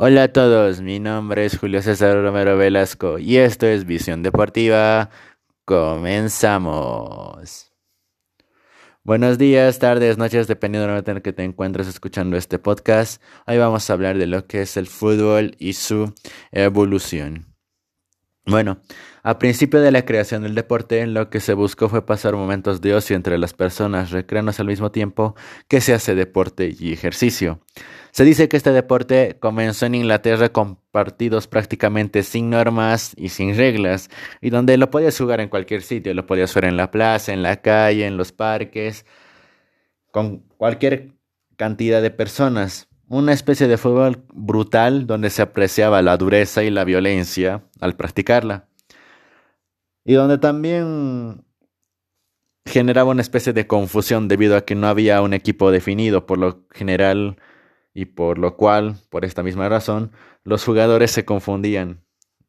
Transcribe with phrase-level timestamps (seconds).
[0.00, 5.10] Hola a todos, mi nombre es Julio César Romero Velasco y esto es Visión Deportiva.
[5.64, 6.92] Comenzamos.
[9.02, 13.20] Buenos días, tardes, noches, dependiendo momento en que te encuentres escuchando este podcast.
[13.48, 16.14] Hoy vamos a hablar de lo que es el fútbol y su
[16.52, 17.48] evolución.
[18.46, 18.80] Bueno,
[19.24, 22.94] a principio de la creación del deporte, lo que se buscó fue pasar momentos de
[22.94, 25.34] ocio entre las personas, recreándose al mismo tiempo
[25.66, 27.60] que se hace deporte y ejercicio.
[28.10, 33.56] Se dice que este deporte comenzó en Inglaterra con partidos prácticamente sin normas y sin
[33.56, 34.10] reglas,
[34.40, 37.42] y donde lo podías jugar en cualquier sitio, lo podías jugar en la plaza, en
[37.42, 39.04] la calle, en los parques,
[40.10, 41.12] con cualquier
[41.56, 42.88] cantidad de personas.
[43.08, 48.68] Una especie de fútbol brutal donde se apreciaba la dureza y la violencia al practicarla.
[50.04, 51.44] Y donde también
[52.66, 56.66] generaba una especie de confusión debido a que no había un equipo definido, por lo
[56.70, 57.36] general
[57.98, 60.12] y por lo cual, por esta misma razón,
[60.44, 62.04] los jugadores se confundían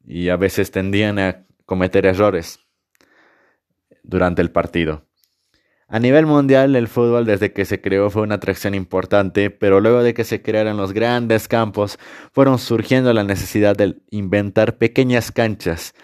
[0.06, 2.60] y a veces tendían a cometer errores
[4.04, 5.08] durante el partido.
[5.88, 10.04] A nivel mundial, el fútbol desde que se creó fue una atracción importante, pero luego
[10.04, 11.98] de que se crearon los grandes campos,
[12.32, 15.96] fueron surgiendo la necesidad de inventar pequeñas canchas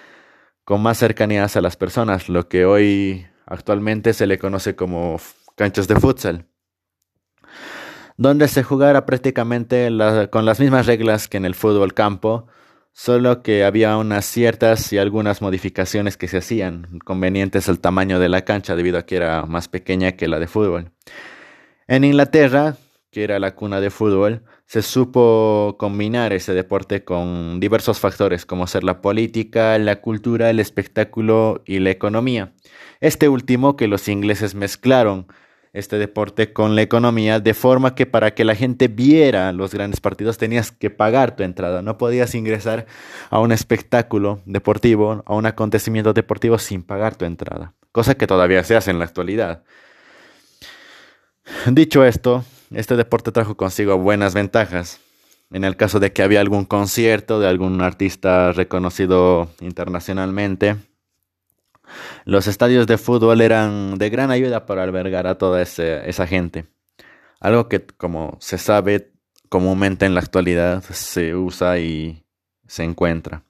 [0.64, 5.20] con más cercanías a las personas, lo que hoy actualmente se le conoce como
[5.55, 6.48] canchas de futsal
[8.17, 9.91] donde se jugara prácticamente
[10.31, 12.47] con las mismas reglas que en el fútbol campo,
[12.92, 18.31] solo que había unas ciertas y algunas modificaciones que se hacían convenientes al tamaño de
[18.31, 20.92] la cancha debido a que era más pequeña que la de fútbol.
[21.89, 22.77] En Inglaterra,
[23.11, 28.67] que era la cuna de fútbol, se supo combinar ese deporte con diversos factores como
[28.67, 32.55] ser la política, la cultura, el espectáculo y la economía.
[33.00, 35.28] Este último que los ingleses mezclaron
[35.77, 40.00] este deporte con la economía, de forma que para que la gente viera los grandes
[40.00, 42.86] partidos tenías que pagar tu entrada, no podías ingresar
[43.28, 48.64] a un espectáculo deportivo, a un acontecimiento deportivo sin pagar tu entrada, cosa que todavía
[48.64, 49.64] se hace en la actualidad.
[51.66, 54.98] Dicho esto, este deporte trajo consigo buenas ventajas.
[55.53, 60.76] En el caso de que había algún concierto de algún artista reconocido internacionalmente,
[62.24, 66.66] los estadios de fútbol eran de gran ayuda para albergar a toda esa gente.
[67.41, 69.12] Algo que, como se sabe
[69.48, 72.25] comúnmente en la actualidad, se usa y
[72.66, 73.44] se encuentra.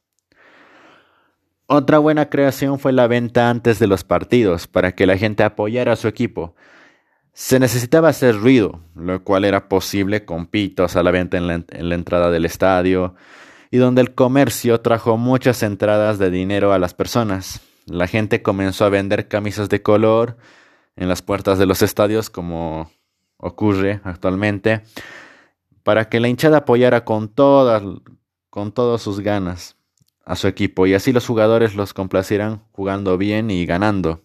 [1.68, 5.92] Otra buena creación fue la venta antes de los partidos, para que la gente apoyara
[5.92, 6.54] a su equipo.
[7.32, 11.94] Se necesitaba hacer ruido, lo cual era posible con pitos a la venta en la
[11.94, 13.14] entrada del estadio,
[13.70, 17.60] y donde el comercio trajo muchas entradas de dinero a las personas.
[17.86, 20.36] La gente comenzó a vender camisas de color
[20.96, 22.90] en las puertas de los estadios, como
[23.36, 24.82] ocurre actualmente,
[25.84, 27.82] para que la hinchada apoyara con todas,
[28.50, 29.76] con sus ganas
[30.24, 34.22] a su equipo y así los jugadores los complacieran jugando bien y ganando.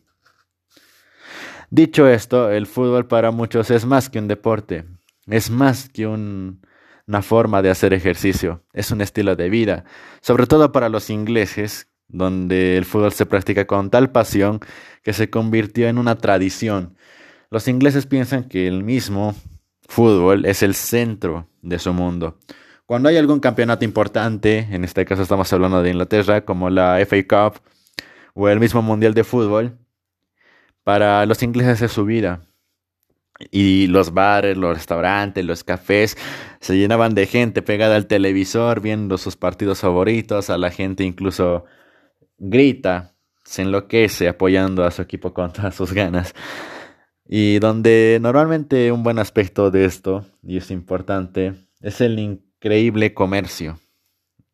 [1.69, 4.85] Dicho esto, el fútbol para muchos es más que un deporte,
[5.27, 9.85] es más que una forma de hacer ejercicio, es un estilo de vida,
[10.21, 14.59] sobre todo para los ingleses donde el fútbol se practica con tal pasión
[15.03, 16.95] que se convirtió en una tradición.
[17.49, 19.35] Los ingleses piensan que el mismo
[19.87, 22.37] fútbol es el centro de su mundo.
[22.85, 27.23] Cuando hay algún campeonato importante, en este caso estamos hablando de Inglaterra, como la FA
[27.27, 27.61] Cup
[28.33, 29.77] o el mismo Mundial de Fútbol,
[30.83, 32.41] para los ingleses es su vida.
[33.49, 36.17] Y los bares, los restaurantes, los cafés
[36.59, 41.65] se llenaban de gente pegada al televisor viendo sus partidos favoritos, a la gente incluso
[42.41, 43.13] grita,
[43.43, 46.33] se enloquece apoyando a su equipo con todas sus ganas.
[47.25, 53.79] Y donde normalmente un buen aspecto de esto, y es importante, es el increíble comercio.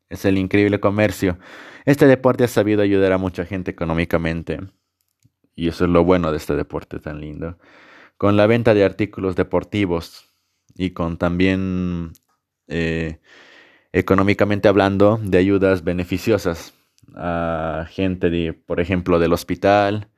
[0.08, 1.38] Es el increíble comercio.
[1.84, 4.60] Este deporte ha sabido ayudar a mucha gente económicamente.
[5.56, 7.58] Y eso es lo bueno de este deporte tan lindo.
[8.16, 10.28] Con la venta de artículos deportivos
[10.76, 12.12] y con también,
[12.68, 13.18] eh,
[13.92, 16.77] económicamente hablando, de ayudas beneficiosas
[17.14, 20.08] a gente, de, por ejemplo, del hospital,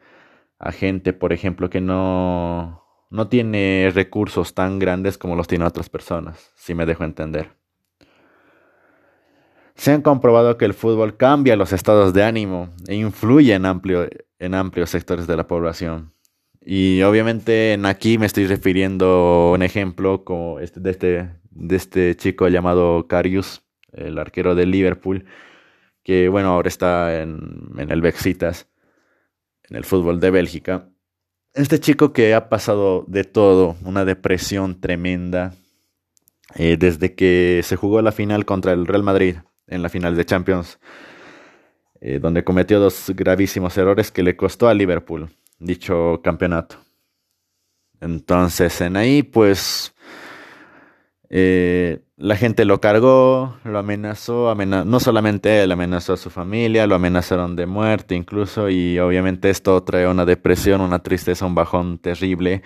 [0.58, 5.88] a gente, por ejemplo, que no, no tiene recursos tan grandes como los tienen otras
[5.88, 7.50] personas, si me dejo entender.
[9.74, 14.08] Se han comprobado que el fútbol cambia los estados de ánimo e influye en, amplio,
[14.38, 16.12] en amplios sectores de la población.
[16.62, 20.22] Y obviamente en aquí me estoy refiriendo a un ejemplo
[20.60, 25.24] este, de, este, de este chico llamado Carius, el arquero de Liverpool,
[26.10, 28.66] que bueno, ahora está en, el Bexitas,
[29.68, 30.88] en el fútbol de Bélgica.
[31.54, 35.54] Este chico que ha pasado de todo, una depresión tremenda,
[36.56, 39.36] eh, desde que se jugó la final contra el Real Madrid
[39.68, 40.80] en la final de Champions,
[42.00, 45.28] eh, donde cometió dos gravísimos errores que le costó a Liverpool
[45.60, 46.74] dicho campeonato.
[48.00, 49.94] Entonces en ahí pues
[51.32, 56.96] eh, la gente lo cargó, lo amenazó, no solamente él, amenazó a su familia, lo
[56.96, 62.62] amenazaron de muerte incluso y obviamente esto trae una depresión, una tristeza, un bajón terrible.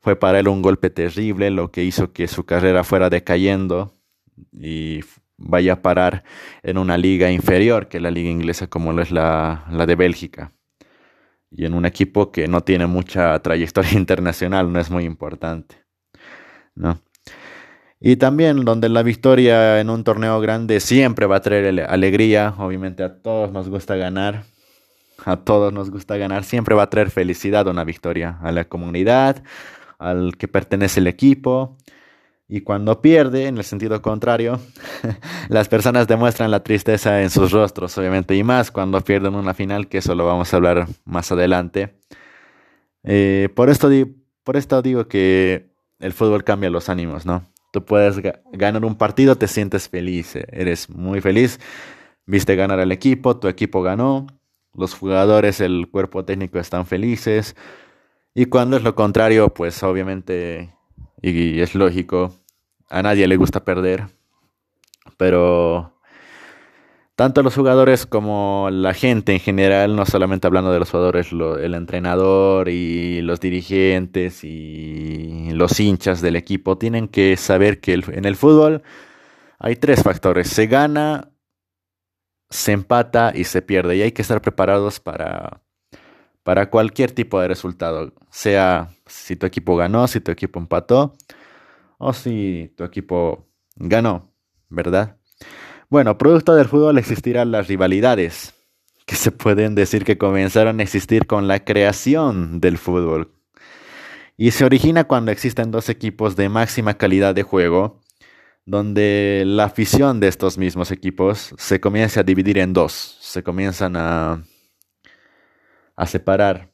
[0.00, 3.94] Fue para él un golpe terrible, lo que hizo que su carrera fuera decayendo
[4.52, 5.00] y
[5.36, 6.24] vaya a parar
[6.62, 10.52] en una liga inferior que la liga inglesa como lo es la, la de Bélgica.
[11.50, 15.86] Y en un equipo que no tiene mucha trayectoria internacional, no es muy importante.
[16.76, 17.00] ¿no?
[18.00, 22.54] Y también donde la victoria en un torneo grande siempre va a traer alegría.
[22.58, 24.44] Obviamente a todos nos gusta ganar.
[25.24, 26.44] A todos nos gusta ganar.
[26.44, 29.42] Siempre va a traer felicidad una victoria a la comunidad,
[29.98, 31.76] al que pertenece el equipo.
[32.48, 34.60] Y cuando pierde, en el sentido contrario,
[35.48, 39.88] las personas demuestran la tristeza en sus rostros, obviamente, y más cuando pierden una final,
[39.88, 41.96] que eso lo vamos a hablar más adelante.
[43.02, 43.88] Eh, por, esto
[44.44, 47.44] por esto digo que el fútbol cambia los ánimos, ¿no?
[47.84, 48.20] Puedes
[48.52, 51.60] ganar un partido, te sientes feliz, eh, eres muy feliz.
[52.26, 54.26] Viste ganar al equipo, tu equipo ganó,
[54.74, 57.56] los jugadores, el cuerpo técnico están felices.
[58.34, 60.74] Y cuando es lo contrario, pues obviamente,
[61.22, 62.34] y es lógico,
[62.90, 64.06] a nadie le gusta perder.
[65.16, 65.95] Pero
[67.16, 71.74] tanto los jugadores como la gente en general, no solamente hablando de los jugadores, el
[71.74, 78.36] entrenador y los dirigentes y los hinchas del equipo, tienen que saber que en el
[78.36, 78.82] fútbol
[79.58, 80.48] hay tres factores.
[80.48, 81.32] Se gana,
[82.50, 83.96] se empata y se pierde.
[83.96, 85.62] Y hay que estar preparados para,
[86.42, 88.12] para cualquier tipo de resultado.
[88.30, 91.14] Sea si tu equipo ganó, si tu equipo empató
[91.96, 94.30] o si tu equipo ganó,
[94.68, 95.16] ¿verdad?
[95.88, 98.54] Bueno, producto del fútbol existirán las rivalidades,
[99.06, 103.32] que se pueden decir que comenzaron a existir con la creación del fútbol.
[104.36, 108.00] Y se origina cuando existen dos equipos de máxima calidad de juego,
[108.64, 113.94] donde la afición de estos mismos equipos se comienza a dividir en dos, se comienzan
[113.94, 114.42] a,
[115.94, 116.72] a separar,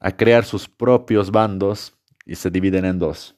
[0.00, 1.94] a crear sus propios bandos
[2.26, 3.36] y se dividen en dos.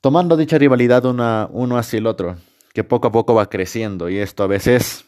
[0.00, 2.36] Tomando dicha rivalidad uno hacia el otro
[2.74, 5.04] que poco a poco va creciendo y esto a veces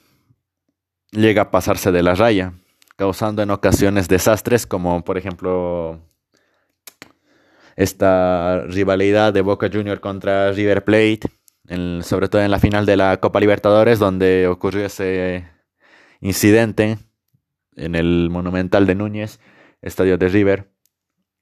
[1.11, 2.55] llega a pasarse de la raya,
[2.97, 6.01] causando en ocasiones desastres como por ejemplo
[7.77, 11.21] esta rivalidad de Boca Junior contra River Plate,
[12.03, 15.49] sobre todo en la final de la Copa Libertadores donde ocurrió ese
[16.21, 16.99] incidente
[17.77, 19.41] en el Monumental de Núñez,
[19.83, 20.71] estadio de River,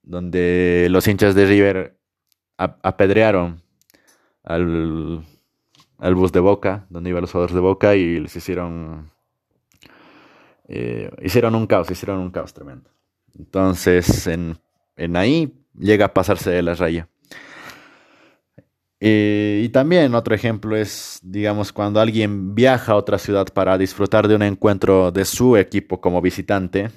[0.03, 1.99] donde los hinchas de River
[2.57, 3.63] apedrearon
[4.43, 5.25] al
[5.99, 9.11] al bus de Boca, donde iban los jugadores de Boca y les hicieron
[10.69, 12.91] eh, hicieron un caos, hicieron un caos tremendo.
[13.39, 14.59] Entonces, en,
[15.17, 17.09] ahí llega a pasarse de la raya.
[19.01, 24.29] Eh, y también otro ejemplo es, digamos, cuando alguien viaja a otra ciudad para disfrutar
[24.29, 26.91] de un encuentro de su equipo como visitante,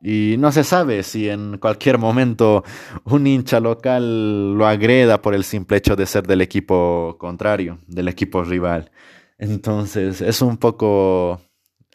[0.00, 2.64] y no se sabe si en cualquier momento
[3.04, 8.08] un hincha local lo agreda por el simple hecho de ser del equipo contrario, del
[8.08, 8.90] equipo rival.
[9.38, 11.40] Entonces es un poco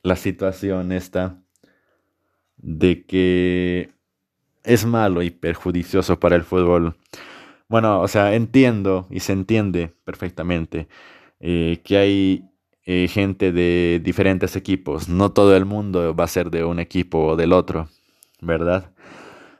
[0.04, 1.42] la situación esta
[2.58, 3.92] de que
[4.64, 6.96] es malo y perjudicioso para el fútbol.
[7.68, 10.88] Bueno, o sea, entiendo y se entiende perfectamente
[11.40, 12.51] eh, que hay
[12.86, 15.08] eh, gente de diferentes equipos.
[15.08, 17.90] No todo el mundo va a ser de un equipo o del otro,
[18.42, 18.92] ¿verdad?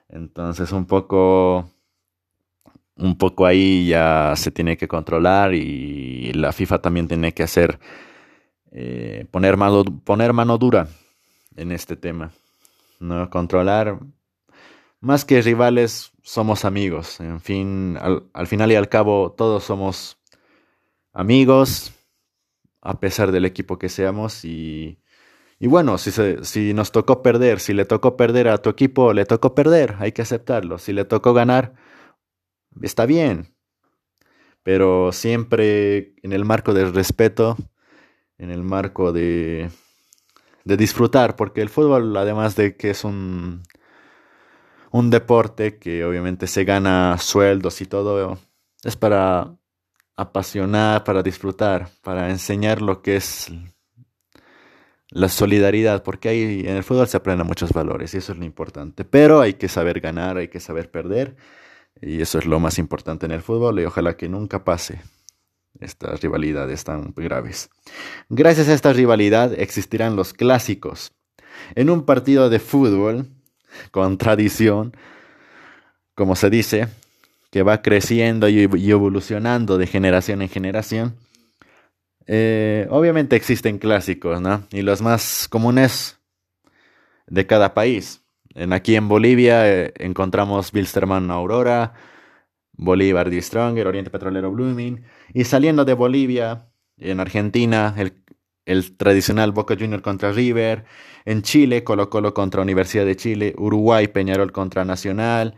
[0.10, 1.70] Entonces un poco,
[2.96, 7.80] un poco ahí ya se tiene que controlar y la FIFA también tiene que hacer,
[8.72, 10.88] eh, poner, mano, poner mano dura
[11.56, 12.32] en este tema.
[13.00, 13.30] ¿no?
[13.30, 14.00] Controlar,
[15.00, 17.20] más que rivales, somos amigos.
[17.20, 17.98] En fin,
[18.34, 20.18] al final y al cabo, todos somos
[21.14, 21.94] amigos
[22.82, 25.00] a pesar del equipo que seamos y,
[25.60, 26.12] y bueno, si,
[26.44, 30.12] si nos tocó perder, si le tocó perder a tu equipo, le tocó perder, hay
[30.12, 30.80] que aceptarlo.
[30.80, 31.76] Si le tocó ganar,
[32.82, 33.54] está bien.
[34.64, 37.58] Pero siempre en el marco del respeto,
[38.40, 39.70] en el marco de,
[40.64, 43.64] de disfrutar, porque el fútbol, además de que es un,
[44.92, 48.40] un deporte que obviamente se gana sueldos y todo,
[48.84, 49.56] es para
[50.16, 53.52] apasionar, para disfrutar, para enseñar lo que es
[55.10, 58.46] la solidaridad, porque ahí en el fútbol se aprenden muchos valores y eso es lo
[58.46, 59.04] importante.
[59.04, 61.36] Pero hay que saber ganar, hay que saber perder.
[62.02, 65.02] Y eso es lo más importante en el fútbol y ojalá que nunca pase
[65.80, 67.70] estas rivalidades tan graves.
[68.30, 71.12] Gracias a esta rivalidad existirán los clásicos.
[71.76, 73.28] En un partido de fútbol,
[73.92, 74.96] con tradición,
[76.16, 76.88] como se dice,
[77.52, 81.18] que va creciendo y, evolucionando de generación en generación,
[82.26, 84.64] eh, obviamente existen clásicos, ¿no?
[84.72, 86.20] Y los más comunes
[87.28, 88.24] de cada país.
[88.56, 91.94] En, aquí en Bolivia eh, encontramos Bilsterman Aurora,
[92.74, 93.42] Bolívar D.
[93.42, 95.04] Stronger, Oriente Petrolero Blooming.
[95.34, 98.14] Y saliendo de Bolivia, en Argentina, el,
[98.66, 100.86] el tradicional Boca Junior contra River.
[101.26, 103.54] En Chile, Colo Colo contra Universidad de Chile.
[103.58, 105.56] Uruguay, Peñarol contra Nacional.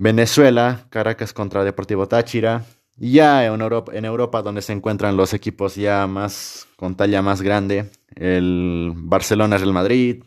[0.00, 2.64] Venezuela, Caracas contra Deportivo Táchira.
[2.96, 7.20] Y ya en Europa, en Europa, donde se encuentran los equipos ya más con talla
[7.20, 10.24] más grande, el Barcelona Real Madrid,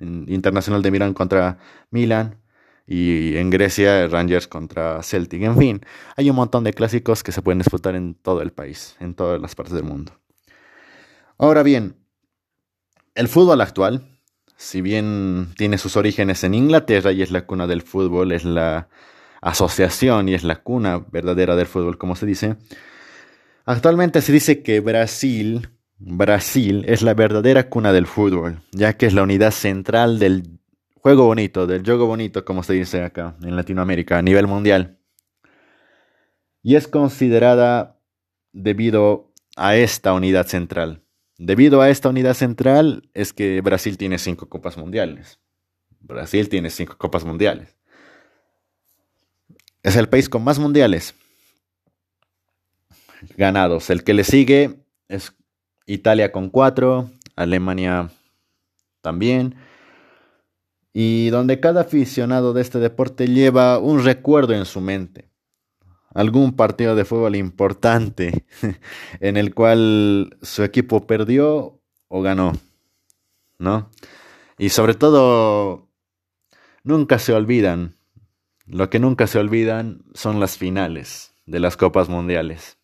[0.00, 1.58] Internacional de Milán contra
[1.90, 2.36] Milan
[2.86, 5.42] y en Grecia Rangers contra Celtic.
[5.42, 5.80] En fin,
[6.16, 9.40] hay un montón de clásicos que se pueden disputar en todo el país, en todas
[9.40, 10.12] las partes del mundo.
[11.36, 11.96] Ahora bien,
[13.16, 14.09] el fútbol actual,
[14.60, 18.88] si bien tiene sus orígenes en Inglaterra y es la cuna del fútbol, es la
[19.40, 22.56] asociación y es la cuna verdadera del fútbol, como se dice,
[23.64, 29.14] actualmente se dice que Brasil Brasil es la verdadera cuna del fútbol, ya que es
[29.14, 30.58] la unidad central del
[30.94, 34.98] juego bonito, del juego bonito, como se dice acá en Latinoamérica, a nivel mundial.
[36.62, 37.98] Y es considerada
[38.52, 41.02] debido a esta unidad central.
[41.42, 45.38] Debido a esta unidad central es que Brasil tiene cinco copas mundiales.
[46.00, 47.78] Brasil tiene cinco copas mundiales.
[49.82, 51.14] Es el país con más mundiales
[53.38, 53.88] ganados.
[53.88, 55.34] El que le sigue es
[55.86, 58.10] Italia con cuatro, Alemania
[59.00, 59.54] también.
[60.92, 65.29] Y donde cada aficionado de este deporte lleva un recuerdo en su mente.
[66.14, 68.44] Algún partido de fútbol importante
[69.20, 72.52] en el cual su equipo perdió o ganó.
[73.58, 73.90] ¿No?
[74.58, 75.88] Y sobre todo,
[76.82, 77.94] nunca se olvidan.
[78.66, 82.80] Lo que nunca se olvidan son las finales de las Copas Mundiales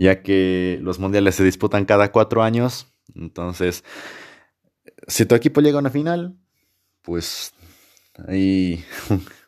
[0.00, 2.86] ya que los mundiales se disputan cada cuatro años.
[3.14, 3.84] Entonces,
[5.06, 6.36] si tu equipo llega a una final,
[7.02, 7.52] pues
[8.26, 8.82] ahí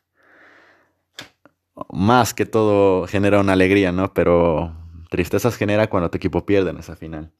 [1.90, 4.12] más que todo genera una alegría, ¿no?
[4.14, 4.74] Pero
[5.10, 7.30] tristezas genera cuando tu equipo pierde en esa final.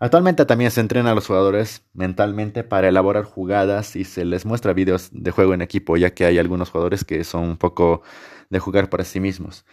[0.00, 4.72] Actualmente también se entrena a los jugadores mentalmente para elaborar jugadas y se les muestra
[4.72, 8.02] videos de juego en equipo, ya que hay algunos jugadores que son un poco
[8.48, 9.64] de jugar para sí mismos.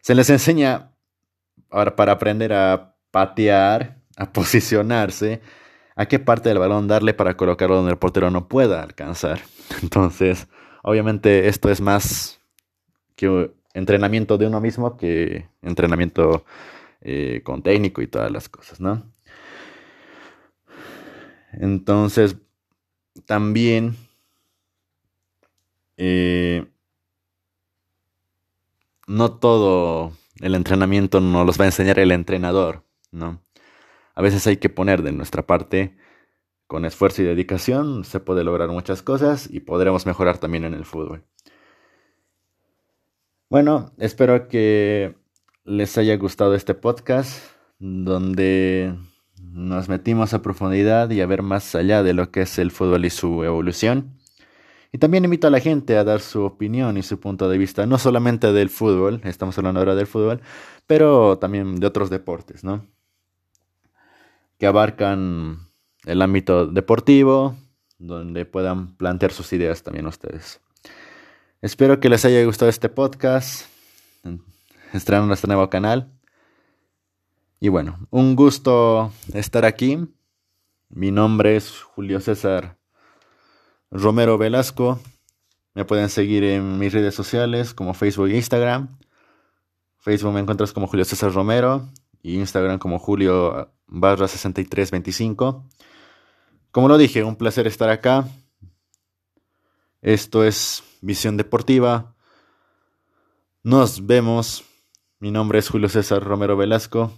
[0.00, 0.94] Se les enseña
[1.74, 5.40] Ahora, para aprender a patear, a posicionarse,
[5.96, 9.40] a qué parte del balón darle para colocarlo donde el portero no pueda alcanzar.
[9.82, 10.46] Entonces,
[10.84, 12.40] obviamente esto es más
[13.16, 16.44] que entrenamiento de uno mismo que entrenamiento
[17.02, 19.02] eh, con técnico y todas las cosas, ¿no?
[21.52, 22.36] Entonces,
[23.26, 23.96] también
[25.96, 26.66] eh,
[29.06, 33.42] no todo el entrenamiento nos los va a enseñar el entrenador, ¿no?
[34.14, 35.96] A veces hay que poner de nuestra parte,
[36.66, 40.84] con esfuerzo y dedicación, se puede lograr muchas cosas y podremos mejorar también en el
[40.84, 41.24] fútbol.
[43.54, 45.14] Bueno, espero que
[45.64, 47.40] les haya gustado este podcast,
[47.78, 48.92] donde
[49.38, 53.04] nos metimos a profundidad y a ver más allá de lo que es el fútbol
[53.04, 54.18] y su evolución.
[54.90, 57.86] Y también invito a la gente a dar su opinión y su punto de vista,
[57.86, 60.40] no solamente del fútbol, estamos hablando ahora del fútbol,
[60.88, 62.84] pero también de otros deportes, ¿no?
[64.58, 65.60] Que abarcan
[66.06, 67.54] el ámbito deportivo,
[68.00, 70.60] donde puedan plantear sus ideas también ustedes.
[71.64, 73.64] Espero que les haya gustado este podcast,
[74.92, 76.12] estrenando nuestro nuevo canal.
[77.58, 79.98] Y bueno, un gusto estar aquí.
[80.90, 82.76] Mi nombre es Julio César
[83.90, 85.00] Romero Velasco.
[85.72, 88.98] Me pueden seguir en mis redes sociales como Facebook e Instagram.
[89.96, 91.88] Facebook me encuentras como Julio César Romero
[92.20, 95.66] y Instagram como Julio barra 6325.
[96.70, 98.28] Como lo dije, un placer estar acá.
[100.02, 102.14] Esto es Visión Deportiva.
[103.62, 104.64] Nos vemos.
[105.20, 107.12] Mi nombre es Julio César Romero Velasco.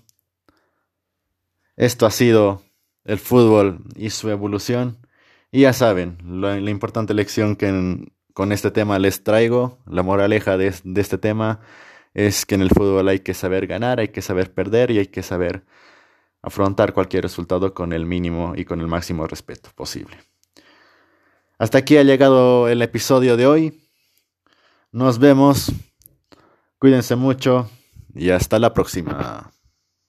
[1.76, 2.62] Esto ha sido
[3.04, 4.98] el fútbol y su evolución.
[5.52, 10.74] Y ya saben, la, importante lección que con este tema les traigo, la moraleja de,
[10.82, 11.60] de este tema,
[12.12, 15.06] es que en el fútbol hay que saber ganar, hay que saber perder y hay
[15.06, 15.64] que saber
[16.42, 20.16] afrontar cualquier resultado con el mínimo y con el máximo respeto posible.
[21.58, 23.80] Hasta aquí ha llegado el episodio de hoy.
[24.92, 25.72] Nos vemos.
[26.78, 27.70] Cuídense mucho
[28.14, 29.55] y hasta la próxima.